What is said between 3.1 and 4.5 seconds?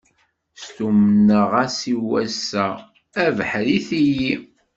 abeḥri tili.